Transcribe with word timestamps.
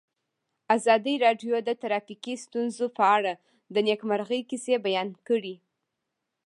ازادي 0.75 1.15
راډیو 1.25 1.55
د 1.67 1.69
ټرافیکي 1.81 2.35
ستونزې 2.43 2.87
په 2.97 3.03
اړه 3.17 3.33
د 3.73 3.75
نېکمرغۍ 3.87 4.41
کیسې 4.49 4.75
بیان 4.85 5.09
کړې. 5.27 5.55